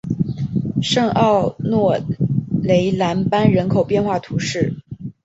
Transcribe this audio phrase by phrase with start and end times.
[0.81, 1.95] 圣奥诺
[2.63, 4.81] 雷莱班人口变化图示